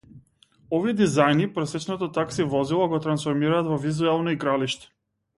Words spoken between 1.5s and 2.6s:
просечното такси